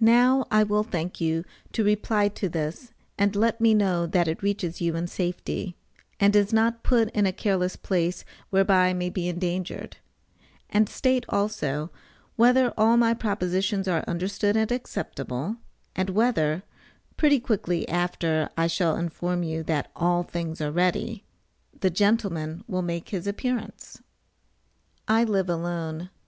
[0.00, 4.42] Now I will thank you to reply to this and let me know that it
[4.42, 5.76] reaches you in safety,
[6.18, 9.98] and is not put in a careless place, whereby I may be endangered;
[10.68, 11.92] and state also,
[12.34, 15.58] whether all my propositions are understood and acceptable,
[15.94, 16.64] and whether,
[17.16, 21.22] (pretty quickly after I shall inform you that all things are ready),
[21.78, 24.02] the gentleman will make his appearance?
[25.06, 26.10] I live alone.